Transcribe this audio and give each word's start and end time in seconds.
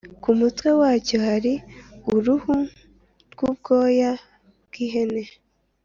ku 0.23 0.29
mutwe 0.39 0.69
wacyo 0.79 1.17
hari 1.27 1.53
uruhu 2.15 2.51
rw’ubwoya 3.31 4.11
bw’ihene. 4.65 5.23